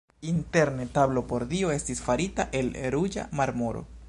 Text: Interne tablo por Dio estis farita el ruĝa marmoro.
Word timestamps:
Interne 0.29 0.87
tablo 0.95 1.23
por 1.33 1.45
Dio 1.53 1.69
estis 1.75 2.03
farita 2.09 2.49
el 2.63 2.75
ruĝa 2.99 3.31
marmoro. 3.43 3.89